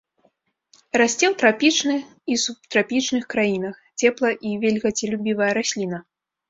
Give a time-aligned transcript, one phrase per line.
[0.99, 6.07] Расце ў трапічны і субтрапічных краінах, цепла- і вільгацелюбівая расліна.